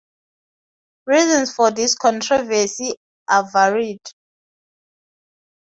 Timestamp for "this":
1.69-1.93